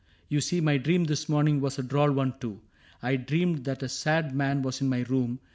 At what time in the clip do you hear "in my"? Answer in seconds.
4.81-5.01